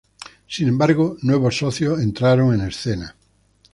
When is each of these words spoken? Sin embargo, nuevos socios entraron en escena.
Sin 0.47 0.67
embargo, 0.67 1.15
nuevos 1.21 1.59
socios 1.59 2.01
entraron 2.01 2.55
en 2.59 2.67
escena. 2.67 3.15